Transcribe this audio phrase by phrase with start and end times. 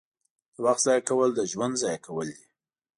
[0.55, 2.45] •د وخت ضایع کول د ژوند ضایع کول دي.